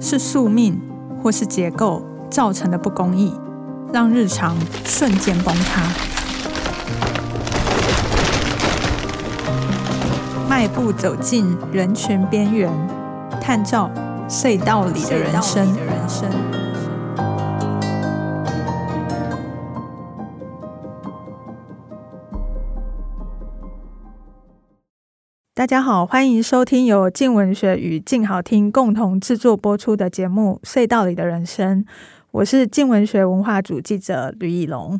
[0.00, 0.80] 是宿命
[1.22, 3.34] 或是结构造成的不公义，
[3.92, 5.82] 让日常瞬间崩塌。
[10.48, 12.70] 迈步走进人群边缘，
[13.40, 13.90] 探照
[14.28, 16.59] 隧道里的人生。
[25.60, 31.84] 大家好，欢迎收听由静文学与静好听共同制作播出的节目《隧道里的人生》。
[32.30, 34.98] 我是静文学文化组记者吕以龙。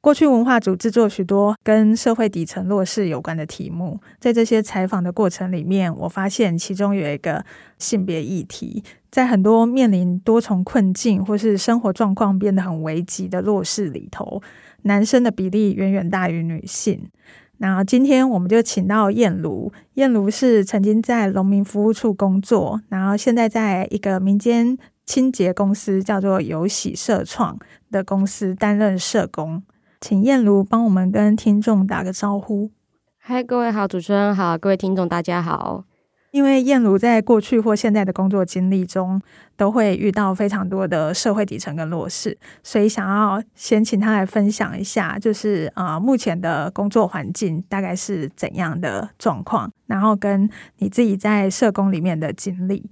[0.00, 7.44] 过去文化组制作许多跟社会底层弱势有关的题目，在这些采访的过程里面，我发现其中有一个
[7.78, 14.42] 性别议题，在很多面临多重困境或是生活状况变得很危急的弱势里头，
[14.82, 17.08] 男生的比例远远大于女性。
[17.58, 24.76] 那今天我们就请到燕如，燕如是曾经在农民服务处工作，然后现在在一个民间
[25.06, 27.58] 清洁公司叫做有喜社创
[27.90, 29.62] 的公司担任社工，
[30.00, 32.70] 请燕如帮我们跟听众打个招呼。
[33.18, 35.84] 嗨，各位好，主持人好，各位听众大家好。
[36.34, 39.22] 因为燕如在过去或现在的工作经历中，
[39.56, 52.90] 都会遇到非常多的社会底层跟弱势，所以想要先请他来分享一下，就是呃目前的工作环境大概是怎样的状况，然后跟你自己在社工里面的经历。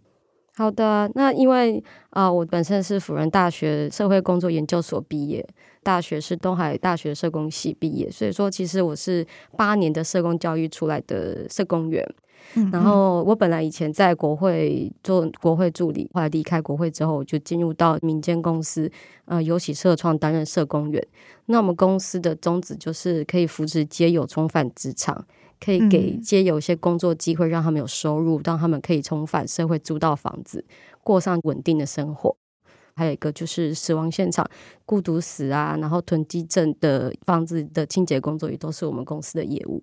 [0.55, 5.45] 好的，那因为啊、呃，我本身是辅仁大学社会工作研究所毕业，
[5.83, 9.27] 大学是东海大学社工系毕业，所以说其实我是
[9.57, 12.07] 八年的社工教育出来的社工员。
[12.71, 18.91] 然后我本来以前在国会做国会助理，后来离开国会之后，我就进入到民间公司，
[19.25, 21.07] 呃，尤喜社创担任社工员。
[21.47, 25.25] 那我们公司的宗旨就是可以扶持街友重返职场，
[25.61, 30.65] 可以给街友一些工作机会，让他们有收入，让他们可以重返社会，租到房子，
[31.03, 32.37] 过上稳定的生活。
[32.95, 34.47] 还有一个就是死亡现场
[34.85, 39.83] 孤独死啊，然后囤积症的房子的清洁工作，也都是我们公司的业务。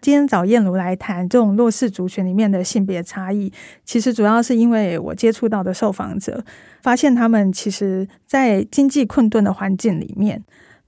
[0.00, 3.52] 今天找燕如来谈这种弱势族群里面的性别差异，
[3.84, 6.44] 其实主要是因为我接触到的受访者，
[6.82, 10.42] 发现他们其实，在经济困顿的环境里面。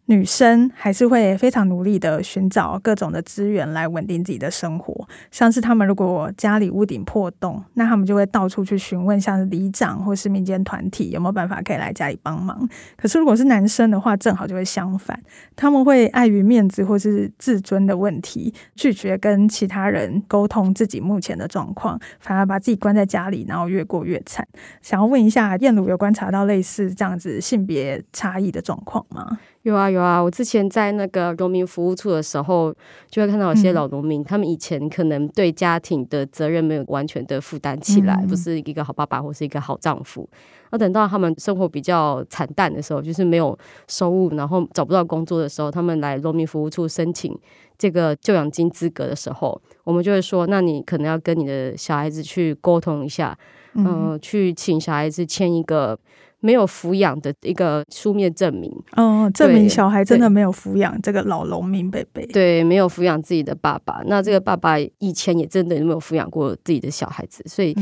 [0.06, 12.68] 女生还是会非常努力的寻找各种的资源来稳定自己的生活，像是他们如果家里屋顶破洞，那他们就会到处去询问，像是里长或是民间团体有没有办法可以来家里帮忙。
[12.96, 15.18] 可是如果是男生的话，正好就会相反，
[15.54, 24.46] 他们会碍于面子或是自尊的问题，拒绝跟其他人沟通自己目前的状况，反而把自己关在家里，然后越过越惨。
[24.82, 29.38] 想要问一下，彦鲁有观察到类似这样子性别差异的状况吗？
[29.62, 32.74] 有啊有啊，我之前在那个农民服务处的时候，
[33.08, 40.28] 就会看到有些老农民，嗯、他们以前可能对家庭的责任没有完全的负担起来，嗯、不是一个好爸爸或是一个好丈夫。
[40.70, 47.38] 那等到他们生活比较惨淡的时候，就是没有收入，然后找不到工作的时候，他们来农民服务处申请
[47.76, 53.36] 这个就养金资格的时候，我们就会说，那你可能要跟你的小孩子去沟通一下，
[53.74, 55.98] 嗯、呃，去请小孩子签一个。
[56.42, 64.02] 没有抚养的一个书面证明，哦，证明小孩真的没有抚养这个老农民伯伯，对，没有抚养自己的爸爸。
[64.06, 67.72] 那这个爸爸以前也真的没有抚养过自己的小孩子，所以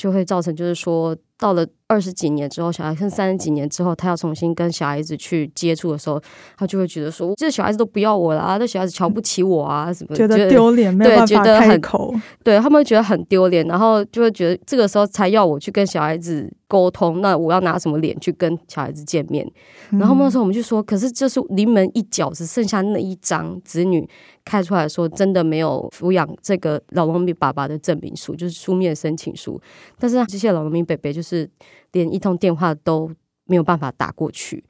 [0.00, 1.16] 就会造成就是说。
[1.40, 6.20] 到了二十几年之后，小孩跟三十几年之后，他要重新跟小孩子去接触的时候，
[6.58, 19.50] 他就会觉得说：“这小孩子都不要我了啊，这小孩子瞧不起我啊，什么觉得丢脸，没有办法开口。”对，他们觉得很丢脸，然后就会觉得这个时候才要我去跟小孩子沟通，那我要拿什么脸去跟小孩子见面？
[19.92, 24.06] 然后那时候我们就说：“可是就是临门一脚，只剩下那一张子女。”
[24.44, 29.60] 开出来说真的没有抚养这个老农民爸爸的证明书，就是书面申请书。
[29.98, 31.48] 但是这些老农民伯伯就是
[31.92, 33.10] 连一通电话都
[33.46, 34.64] 没有办法打过去，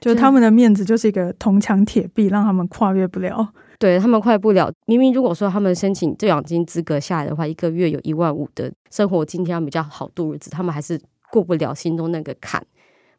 [0.00, 3.52] 就他们的面子就是一个铜墙铁壁，让他们跨越不了。
[3.78, 4.72] 对，他们跨越不了。
[4.86, 10.98] 明明如果说他们申请这养金资格下来的话，一个月有一万五的生活津贴比较好度日子，他们还是
[11.30, 12.64] 过不了心中那个坎，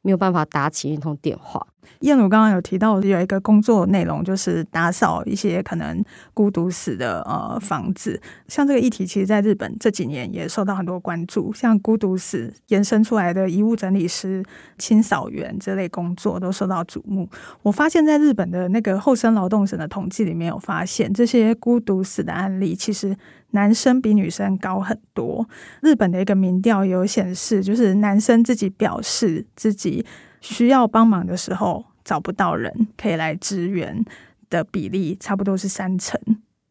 [0.01, 1.65] 没有办法打起一通电话。
[1.99, 6.03] 彦鲁刚刚有提到有一个工作内容，就是打扫一些可能
[6.33, 8.21] 孤独死的呃房子。
[8.47, 11.51] 像这个议题，其实在日本这几年也受到很多关注。
[11.53, 14.43] 像孤独死延伸出来的遗物整理师、
[14.77, 17.27] 清扫员这类工作都受到瞩目。
[17.63, 23.15] 我发现，在日本的那个厚生劳动省的统计里面有发现，这些孤独死的案例，其实
[23.51, 25.47] 男生比女生高很多。
[25.81, 30.05] 日本的一个民调有显示，就是男生自己表示自己。
[30.41, 34.03] 需要帮忙的时候找不到人可以来支援
[34.49, 36.19] 的比例差不多是三成，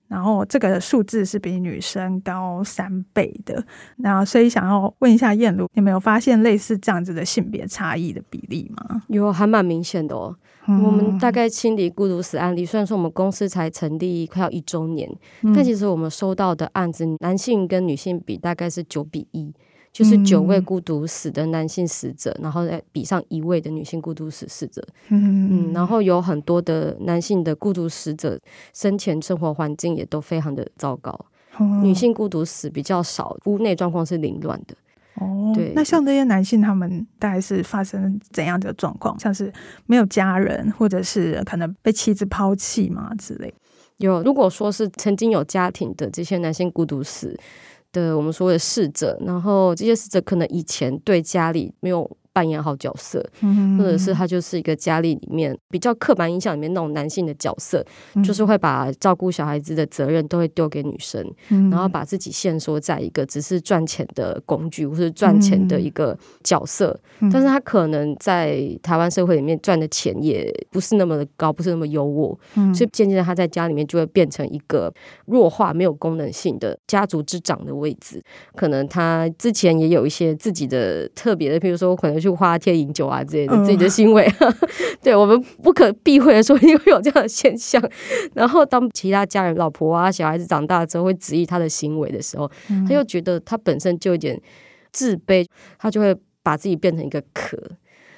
[0.09, 3.65] 然后这个数字是比女生高三倍的。
[3.97, 9.03] 那所以想要问一下燕如，你没有发现类似这样子的性别差异的比例吗？
[9.09, 10.35] 有，还蛮明显的哦。
[10.69, 15.09] 嗯、我们大概清理孤独死案例，虽然说我们公司才成立快要一周年，
[15.43, 19.55] 嗯、但其实我们收到的案子，男性跟女性比大概是九比一。
[19.97, 28.39] 就是九位孤独死的男性死者，嗯、然后再比上一位的女性孤独死死者，嗯，嗯，然后有很多的男性的孤独死者
[28.75, 31.19] 生前生活环境也都非常的糟糕，
[31.59, 34.77] 嗯、女性孤独死比较少，屋内状况是凌乱的。
[35.15, 39.19] 哦，对，那像这些男性，他们大概是发生怎样的状况？
[39.19, 39.51] 像是
[39.87, 43.55] 没有家人，或者是可能被妻子抛弃嘛之类？
[43.97, 47.35] 有，如果说是曾经有家庭的这些男性孤独死。
[47.97, 53.27] 的我们所谓的逝者，然后这些逝者可能以前对家里没有扮演好角色，
[53.79, 57.83] 或者是他就是一个家里里面比较刻板印象里面那种男性的角色，
[58.23, 66.95] 就是会把照顾小孩子的责任都会丢给女生，然后把自己限缩在一个只是赚钱的工具或是赚钱的一个角色。
[67.33, 72.37] 但是他可能在台湾社会里面赚的钱也不是那么的高，不是那么优渥，
[72.75, 74.93] 所以渐渐的他在家里面就会变成一个
[75.25, 78.23] 弱化、没有功能性的家族之长的位置。
[78.55, 82.26] 可能他之前也有一些自己的特别的，譬如说可能。
[82.27, 84.55] 就花天饮酒啊之类的自己的行为， 嗯、
[85.01, 87.81] 对我们不可避讳的说，因为有这样的现象。
[88.35, 94.37] 然后当其他家人、老婆啊、小孩子长大之后，会质疑他的行为的时候，嗯、他又觉得他本身就有点
[94.91, 95.47] 自卑，
[95.79, 96.13] 他就会
[96.43, 97.57] 把自己变成一个壳，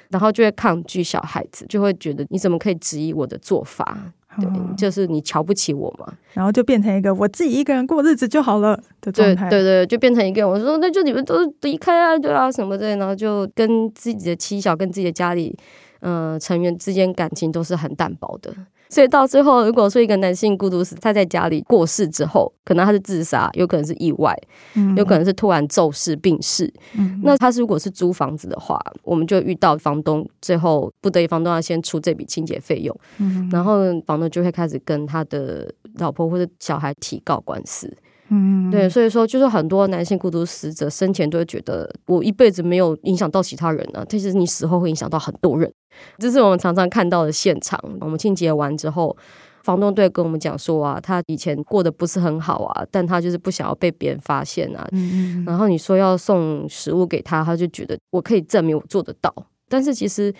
[0.09, 4.11] 然后就会抗拒小孩子，就会觉得你怎么可以质疑我的做法？
[4.37, 4.47] 对，
[4.77, 9.49] 就是你瞧不起我嘛，然后就变成一个我自己一个人过日子就好了的状态。
[9.49, 15.57] 对对对，就变成一个我说那就你们都离开啊，对啊什么的，然后就跟自己的妻小跟自己的家里
[16.01, 18.53] 嗯、呃、成员之间感情都是很淡薄的。
[18.89, 24.35] 所以到最后，如果说一个男性孤独死，他在家里过世之后，可能他是自杀，有可能是意外，
[24.75, 26.73] 嗯、有可能是突然骤逝病逝。
[26.97, 37.95] 嗯、那他是如果是租房子的话，我们就遇到房东最后不得已，房东要先出这笔清洁费用，嗯、然后房东就会开始跟他的老婆或者小孩提告官司。
[38.31, 45.71] 嗯，对，所以说就是很多男性孤独死者生前都会觉得我一辈子没有影响到其他人呢、啊，但是你死后会影响到很多人，
[46.19, 47.79] 这是我们常常看到的现场。
[47.99, 49.17] 我们清洁完之后，
[49.63, 54.87] 房东队跟我们讲说啊，他以前过得不是很好啊，但他就是不想要被别人发现啊。
[54.91, 55.45] 嗯嗯。
[55.45, 59.33] 然后你说要送食物给他，他就觉得我可以证明我做得到，
[59.67, 60.31] 但是其实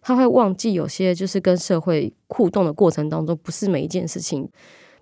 [0.00, 4.48] 他会忘记有些就是跟社会互动的过程当中，不是每一件事情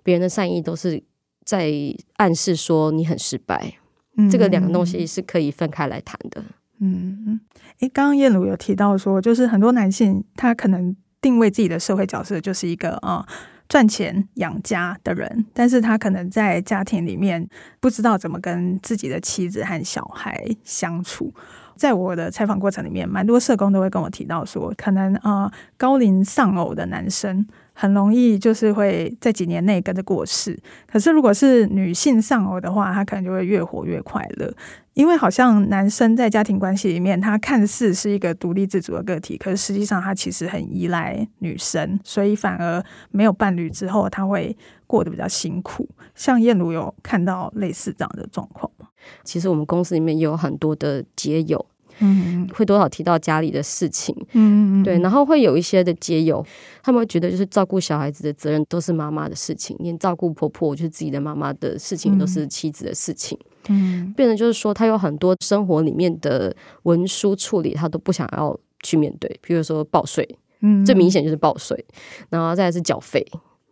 [0.01, 1.03] 别人的善意都是。
[1.45, 1.71] 在
[2.17, 3.73] 暗示说你很失败，
[4.17, 6.43] 嗯、这个两个东西是可以分开来谈的。
[6.79, 7.39] 嗯嗯，
[7.79, 13.25] 诶，刚刚燕鲁有提到说，就是很多男性他可能定位自己的社会角色就是一个啊、呃、
[13.69, 17.47] 赚钱养家的人，但是他可能在家庭里面
[17.79, 21.31] 不知道怎么跟自己的妻子和小孩相处。
[21.75, 27.47] 在我的采访过程里面，蛮多社工都会跟我提到说，可能啊、呃、高龄丧偶的男生。
[27.81, 30.55] 很容易就是会在几年内跟着过世，
[30.85, 34.53] 可是如果是女性丧偶的话，她可能就会越活越快乐，
[34.93, 44.55] 因为好像男生在家庭关系里面，他看似是一个独立自主的个体，可是实际上他其实很依赖女生，所以反而没有伴侣之后，他会
[44.85, 45.89] 过得比较辛苦。
[46.13, 48.85] 像燕如有看到类似这样的状况吗？
[49.23, 51.65] 其实我们公司里面有很多的结友。
[51.99, 56.45] 嗯，会多少提到家里的事情，嗯，对，然后会有一些的街友，
[56.81, 63.37] 他们会觉得就是照顾小孩子的责任都是妈妈的事情，连照顾婆婆就是自己的妈妈的事情都是妻子的事情，
[63.69, 70.27] 嗯，变得就是说他有很多生活里面的文书处理，他都不想要去面对，比如说报税，
[70.61, 71.85] 嗯，最明显就是报税，
[72.29, 73.25] 然后再来是缴费。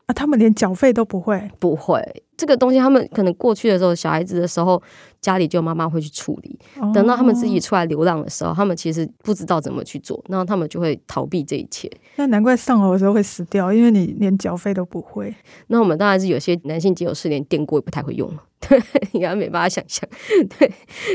[0.06, 2.02] 啊，他们连缴费都不会，不会
[2.40, 4.82] 这个东西，他们可能过去的时候，小孩子的时候，
[5.20, 6.58] 家里就妈妈会去处理。
[6.80, 11.92] 哦、等到他们自己出来流浪的时候，他们其实不知道怎么去做，然后他们就会逃避这一切。
[12.16, 15.36] 那难怪上楼的时候会死掉，因为你连缴费都不会。
[15.68, 18.32] 那我们当然是有些男性街友是连电锅也不太会用。
[18.60, 18.78] 对，
[19.14, 20.08] 应该没办法想象。
[20.60, 20.70] 对，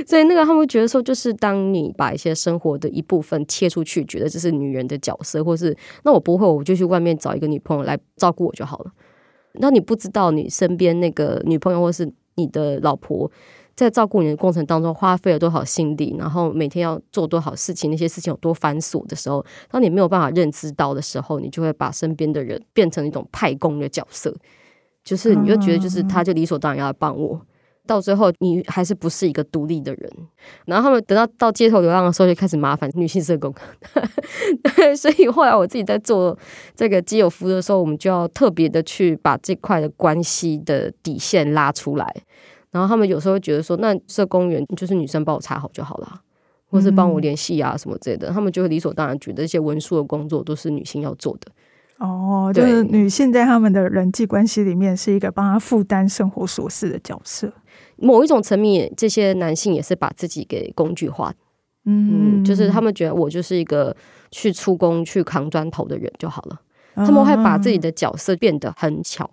[0.06, 8.90] 所以那个他们觉得说，就是当你把一些生活的一部分切出去，觉得这是女人的角色，或是那我不会，我就去外面找一个女朋友来照顾我就好了。
[9.54, 13.30] 那你不知道你身边那个女朋友或是你的老婆，
[13.74, 24.34] 在照顾你的过程当中花费了多少心力，然后每天要做多少事情，那些事情有多繁琐的时候，当你没有办法认知到的时候，你就会把身边的人变成一种派工的角色。
[25.04, 27.38] 就是你就觉得，就是他就理所当然要来帮我，
[27.86, 30.10] 到最后你还是不是一个独立的人。
[30.66, 33.54] 然后他们等到到街头流浪的时候，就开始麻烦女性社工。
[34.62, 36.36] 对，所以后来我自己在做
[36.74, 42.14] 这个基友服务的时候，我们就要特别的去把这块的关系的底线拉出来。
[42.70, 46.20] 然后他们有时候会觉得说，那社工员就是女生帮我查好就好了。
[46.66, 51.52] 或是帮我联系啊什么之类的，嗯、他们就会理所当然觉得这些文书的工作都是女性要做的。
[52.04, 57.52] 哦，就是女性在他们的人际关系里面是一个帮他负担生活琐事的角色。
[57.96, 61.32] 某一种层面，这些男性也是把自己给工具化。
[61.86, 63.94] 嗯，嗯，就是他们觉得我就是一个
[64.30, 66.60] 去出工去扛砖头的人就好了。
[66.96, 69.28] 他们会把自己的角色变得很小。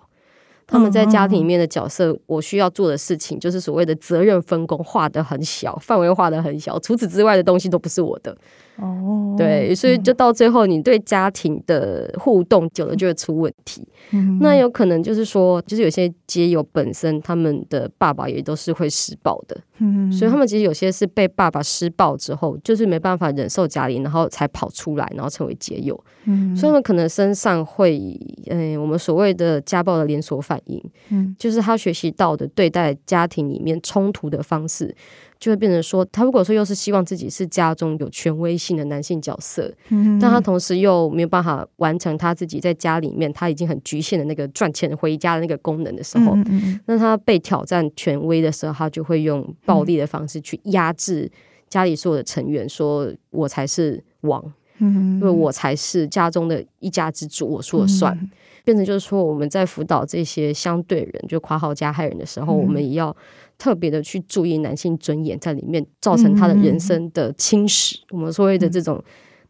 [0.68, 8.36] 他们在家庭里面的角色，我需要做的事情就是所谓的责任分工，画的很小，范围画的很小，除此之外的东西都不是我的。
[8.78, 13.88] 哦，对，所以就到最后，你对家庭的互动久了就会出问题。
[14.12, 19.56] 嗯，那有可能就是说，就是有些街友本身他们的爸爸也都是会施暴的。
[19.78, 26.01] 嗯，所以他们其实有些是被爸爸施暴之后，就是没办法忍受家里，然后才跑出来，然后成为街友。
[26.25, 28.00] 嗯，所以他们可能身上会，
[28.48, 30.84] 嗯、呃，我们所谓的家暴的连锁反应。
[31.10, 34.96] 嗯，就是他学习到的对待家庭里面冲突的方式。
[35.41, 51.27] 就会变成说，他如果说又是希望自己是家中有权威性的男性角色，嗯，但他同时又没有办法完成他自己在家里面他已经很局限的那个赚钱回家的那个功能的时候，嗯，那他被挑战权威的时候，他就会用暴力的方式去压制
[51.67, 58.15] 家里所有的成员，说我才是王，嗯，因为我才是家中的一家之主，我说了算。
[58.15, 58.29] 嗯
[58.63, 63.13] 变成就是说，我们在辅导这些相对人，就夸号加害人的时候，嗯、我们也要
[63.62, 67.96] 特别的去注意男性尊严在里面造成他的人生的侵蚀。
[67.98, 69.00] 嗯、我们所谓的这种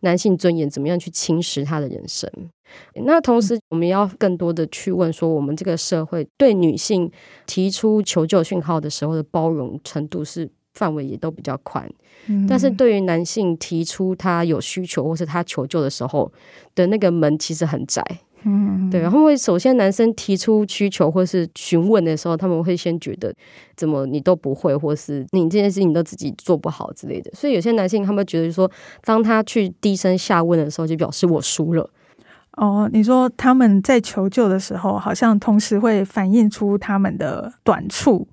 [0.01, 2.29] 男性尊严，怎么样去侵蚀他的人生？
[2.95, 7.09] 嗯、那同时，我们要更多的去问说，我们这个社会对女性
[7.45, 11.89] 提出求救讯号的时候的包容程度是范围也都比较宽，
[12.27, 16.29] 嗯、但是对于男性提出他有需求或是他求救的时候
[16.75, 18.03] 的那个门其实很窄。
[18.43, 23.33] 嗯，对，然后会首先男生提出需求或是询问的时候，他们会先觉得
[23.75, 27.31] 怎么你都不会，或是你这件事情都自己做不好之类的。
[27.33, 28.69] 所以有些男性他们觉得说，
[29.03, 31.89] 当他去低声下问的时候，就表示我输了。
[32.57, 38.27] 哦，你说他们在求救的时候，好像同时会反映出他们的短处，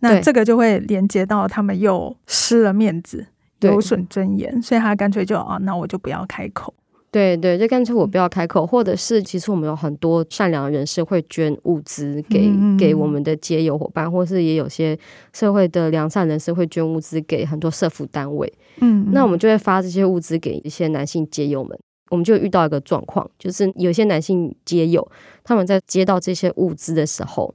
[0.00, 3.26] 那这个就会连接到他们又失了面子，
[3.60, 6.72] 有损尊严，所以他干脆就啊，那我就不要开口。
[7.10, 14.98] 对对，就干脆我不要开口，或者是其实我们有很多善良的人士会捐物资给、嗯、给我们的街友伙伴，或是也有些
[15.32, 18.52] 社会的良善人士会捐物资给很多社服单位。
[18.80, 21.78] 嗯，那我们就会发这些物资给一些男性街友们。
[22.10, 25.06] 我们就遇到一个状况，就是有些男性街友
[25.44, 27.54] 他们在接到这些物资的时候，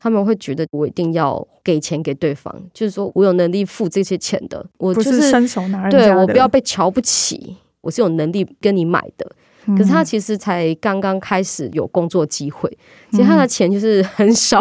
[0.00, 7.56] 他们会觉得我一定要给钱给对方，就是说我有能力付这些钱的，我就是，是伸手拿人对我不要被瞧不起。
[7.82, 9.30] 我是有能力跟你买的，
[9.76, 12.70] 可是他其实才刚刚开始有工作机会，
[13.10, 14.60] 其实他的钱就是 很少，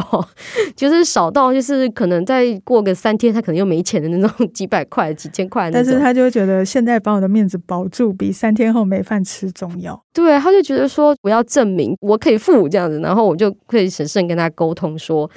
[0.76, 5.72] 就是少到就是可能再过个三天，他可能又没钱的那种 几百块、几千块。
[5.72, 10.00] 但是他就会觉得现在把我的面子保住，比三天后没饭吃重要。
[10.14, 15.30] 对，他就觉得说我要证明我可以付这样子，然后我就可以审慎跟他沟通说。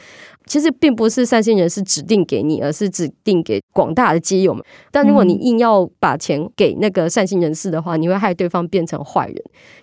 [0.47, 4.63] 其实并不是善心人士指定给你，而是指定给广大的基友们。
[4.91, 9.37] 但如果你硬要把钱给那个善心人士的话，你会害对方变成坏人，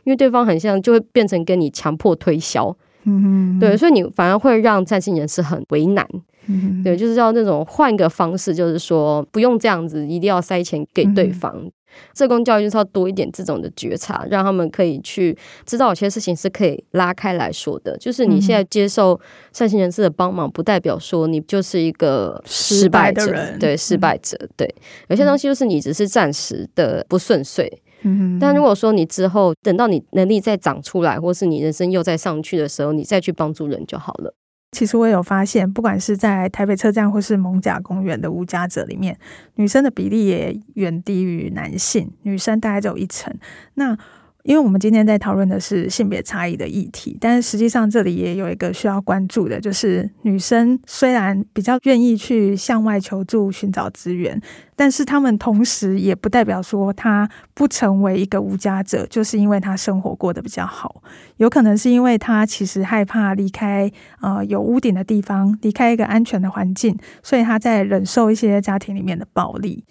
[0.03, 2.75] 因为对方很像就会变成跟你强迫推销。
[3.03, 6.07] 嗯，对，所以你反而会让善心人士很为难。
[6.47, 11.69] 嗯，对，就是要那种换一个方式，就是说不用这样子，一定要塞钱给对方。
[12.15, 17.97] 社工教育就是要多一点这种的觉察，让他们可以去知道有些事情是可以拉开来说的。
[17.97, 19.19] 就是你现在接受
[19.53, 24.37] 善心人士的帮忙，不代表说你就是一个失败者，对，失败者。
[24.55, 24.67] 对，
[25.09, 27.81] 有些东西就是你只是暂时的不顺遂。
[28.03, 34.33] 嗯，但如果说你之后等到你能力再长出来，或是你人生又再上去的时候，你再去帮助人就好了。
[34.71, 39.17] 其实我有发现，不管是在台北车站或是蒙甲公园的无家者里面，
[39.55, 43.35] 女生的比例也远低于男性，女生大概只有一成。
[43.73, 43.97] 那
[44.43, 54.41] 因为我们今天在讨论的是性别差异的议题，但实际上这里也有一个需要关注的，就是女生虽然比较愿意去向外求助、寻找资源，
[54.75, 61.03] 但是她们同时也不代表说她不成为一个无家者，就是因为她生活过得比较好，
[61.37, 69.83] 有可能是因为她其实害怕离开呃有屋顶的地方，离开一个安全的环境，所以她在忍受一些家庭里面的暴力。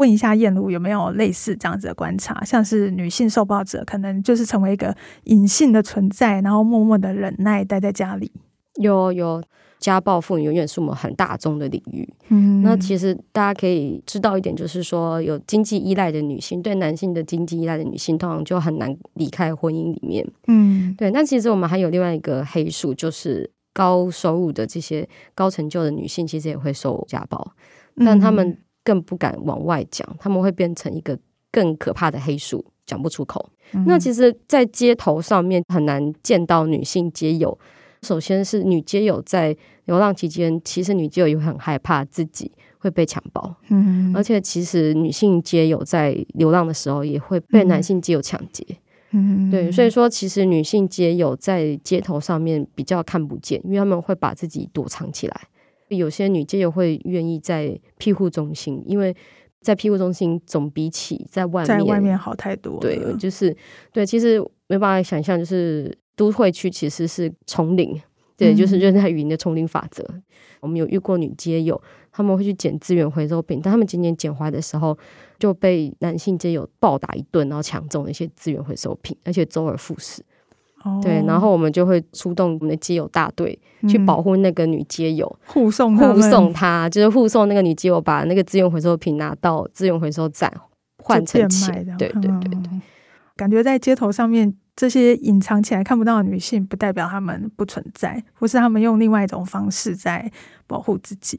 [0.00, 8.32] 问一下燕如有没有类似这样子的观察，像是女性受暴者可能就是成为一个隐性的存在，然后默默的忍耐待在家里。
[8.76, 9.42] 有有，
[9.78, 12.08] 家暴妇女永远是我们很大众的领域。
[12.28, 20.26] 嗯，那其实大家可以知道一点，就是说有经济依赖的女性，对男性的经济依赖的女性，通常就很难离开婚姻里面。
[20.46, 21.10] 嗯，对。
[21.10, 27.52] 那其实我们还有另外一个黑数，就是高收入的这些高成就的女性，其实也会受家暴，
[27.96, 28.56] 但她们
[28.90, 31.16] 更不敢往外讲，他们会变成一个
[31.52, 33.48] 更可怕的黑数，讲不出口。
[33.72, 37.56] 嗯、那其实，在街头上面很难见到女性街友。
[38.02, 48.66] 首先是女街友在流浪期间，其实女街友也很害怕自己会被强暴，嗯，而且其实女性街友在流浪的时候也会被男性街友抢劫，
[49.12, 55.40] 嗯，对，所以说其实女性街友在街头上面比较看不见，因为他们会把自己躲藏起来。
[55.96, 59.14] 有些女街友会愿意在庇护中心，因为
[59.60, 62.80] 在庇护中心总比起在外面在外面好太多。
[62.80, 63.56] 对，就是
[63.92, 65.96] 对，其实没办法想象，就是。
[66.16, 67.98] 都会区其实是丛林，
[68.36, 70.04] 对，就是热带雨林的丛林法则。
[70.10, 70.22] 嗯、
[70.60, 71.80] 我们有遇过女街友，
[72.12, 74.94] 他们会去捡资源回收品，但他们今年捡回来的时候
[75.38, 80.22] 就被男性街友暴打一顿，然后抢走那些资源回收品，而且周而复始。
[80.84, 83.58] 哦、对，然后我们就会出动我们的街友大队
[83.88, 90.52] 去保护那个女街友，护、嗯、送护送她，就是护送那个女街友把那个资源回收品拿到资源回收站
[90.98, 91.84] 换成钱。
[91.98, 92.82] 对对对对，嗯、
[93.36, 94.54] 感觉在街头上面。
[94.76, 100.30] 这些隐藏起来看不到的女性，不代表她们不存在，或是她们用另外一种方式在
[100.66, 101.38] 保护自己。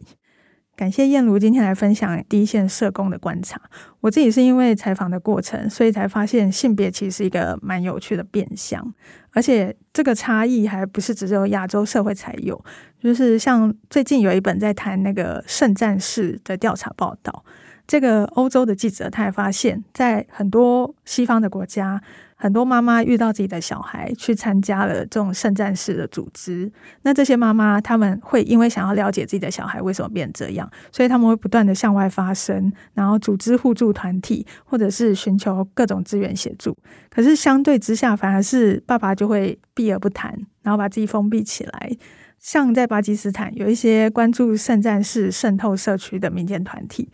[0.81, 3.61] 感谢燕如今天来分享第一线社工的观察。
[3.99, 8.91] 我自己是因为采访的过程，所以才发现性别其实是一个蛮有趣的变相，
[9.29, 12.59] 而且这个差异还不是只有亚洲社会才有。
[12.99, 17.45] 就是像最近有一本在谈那个圣战士的调查报道，
[17.91, 22.01] 这个欧洲的记者他还发现，在很多西方的国家。
[22.37, 26.71] 很多妈妈遇到自己的小孩去参加了这种圣战式的组织，
[27.01, 36.75] 那这些妈妈他们会因为想要了解自己的小孩为什么变这样，所以他们会不断地向外发声，然后组织互助团体，或者是寻求各种资源协助。
[37.09, 40.33] 可是相对之下，反而是爸爸就会避而不谈，
[40.63, 41.91] 然后把自己封闭起来。
[42.39, 47.11] 像在巴基斯坦，有一些关注圣战士渗透社区的民间团体。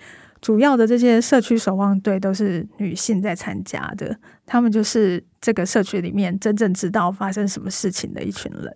[0.47, 8.73] 主要的这些社区守望队都是女性在参加的，她们就是这个社区里面真正知道发生什么事情的一群人。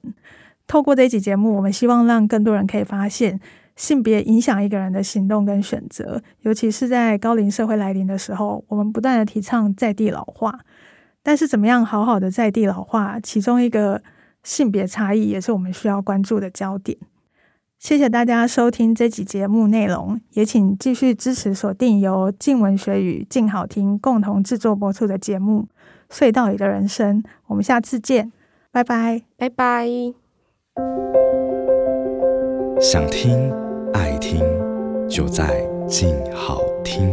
[0.68, 3.40] 透过这一集节目，我们希望让更多人可以发现
[3.78, 10.60] 性别影响一个人的行动跟选择，尤其是在高龄社会来临的时候，我们不断的提倡在地老化，
[11.24, 14.04] 但是怎么样好好的在地老化，其中一个
[14.44, 16.98] 性别差异也是我们需要关注的焦点。
[17.82, 25.68] 谢谢大家收听这集节目内容，也请继续支持锁定由静文学与静好听共同制作播出的节目
[26.16, 27.24] 《隧道里的人生》。
[27.48, 28.32] 我们下次见，
[28.72, 29.88] 拜拜，拜拜。
[32.80, 33.52] 想听
[33.96, 34.44] 爱听，
[35.10, 37.12] 就在静好听。